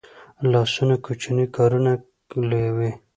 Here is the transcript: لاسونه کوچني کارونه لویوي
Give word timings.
لاسونه 0.51 0.95
کوچني 1.05 1.45
کارونه 1.55 1.91
لویوي 2.49 2.91